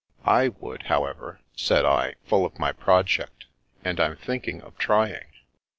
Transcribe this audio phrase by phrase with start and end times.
[0.17, 0.25] "/
[0.59, 3.45] would, however," said I, full of my project,"
[3.85, 5.27] and I'm thinking of trying."